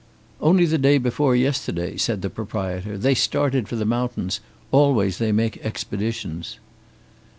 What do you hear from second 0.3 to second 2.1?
"Only the day before yesterday,"